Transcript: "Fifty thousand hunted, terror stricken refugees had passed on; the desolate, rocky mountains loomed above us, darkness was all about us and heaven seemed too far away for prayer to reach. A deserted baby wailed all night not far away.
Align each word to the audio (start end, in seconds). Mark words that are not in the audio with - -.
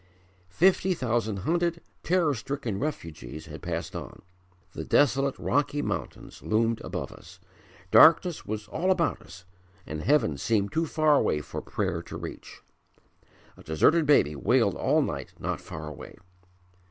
"Fifty 0.49 0.95
thousand 0.95 1.41
hunted, 1.45 1.79
terror 2.01 2.33
stricken 2.33 2.79
refugees 2.79 3.45
had 3.45 3.61
passed 3.61 3.95
on; 3.95 4.23
the 4.73 4.83
desolate, 4.83 5.37
rocky 5.37 5.83
mountains 5.83 6.41
loomed 6.41 6.81
above 6.81 7.11
us, 7.11 7.39
darkness 7.91 8.43
was 8.43 8.67
all 8.69 8.89
about 8.89 9.21
us 9.21 9.45
and 9.85 10.01
heaven 10.01 10.39
seemed 10.39 10.71
too 10.71 10.87
far 10.87 11.13
away 11.17 11.39
for 11.39 11.61
prayer 11.61 12.01
to 12.01 12.17
reach. 12.17 12.63
A 13.55 13.61
deserted 13.61 14.07
baby 14.07 14.35
wailed 14.35 14.73
all 14.73 15.03
night 15.03 15.33
not 15.37 15.61
far 15.61 15.89
away. 15.89 16.17